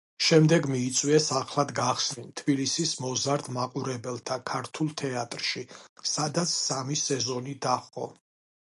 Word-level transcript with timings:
შემდეგ 0.27 0.63
მიიწვიეს 0.75 1.27
ახლად 1.39 1.73
გახსნილ 1.79 2.31
თბილისის 2.41 2.95
მოზარდ 3.03 3.51
მაყურებელთა 3.59 4.39
ქართულ 4.55 4.91
თეატრში, 5.03 5.65
სადაც 6.17 6.59
სამი 6.65 7.01
სეზონი 7.07 7.57
დაჰყო. 7.69 8.13